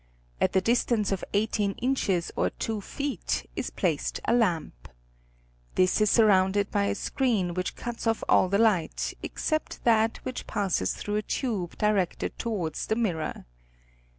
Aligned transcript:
At 0.41 0.53
the 0.53 0.61
distance 0.61 1.11
of 1.11 1.23
eighteen 1.31 1.73
inches 1.73 2.31
or 2.35 2.49
two 2.49 2.81
feet 2.81 3.47
is 3.55 3.69
placed 3.69 4.19
a 4.25 4.33
lamp. 4.33 4.89
This 5.75 6.01
is 6.01 6.09
surrounded 6.09 6.71
by 6.71 6.85
a 6.85 6.95
screen 6.95 7.53
which 7.53 7.75
cuts 7.75 8.07
off 8.07 8.23
all 8.27 8.49
the 8.49 8.57
light, 8.57 9.13
except 9.21 9.83
that 9.83 10.17
which 10.25 10.47
passes 10.47 10.95
through 10.95 11.17
a 11.17 11.21
tube 11.21 11.77
directed 11.77 12.39
towards 12.39 12.87
the 12.87 12.95
mirror. 12.95 13.45